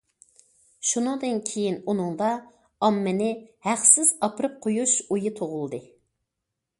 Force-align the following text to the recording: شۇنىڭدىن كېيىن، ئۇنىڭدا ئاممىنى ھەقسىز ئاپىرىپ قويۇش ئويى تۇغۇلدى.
شۇنىڭدىن 0.91 1.41
كېيىن، 1.49 1.75
ئۇنىڭدا 1.91 2.29
ئاممىنى 2.87 3.27
ھەقسىز 3.67 4.11
ئاپىرىپ 4.29 4.57
قويۇش 4.67 4.95
ئويى 5.09 5.33
تۇغۇلدى. 5.41 5.81